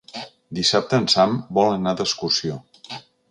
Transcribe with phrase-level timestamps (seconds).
[0.59, 2.61] Dissabte en Sam vol anar d'excursió.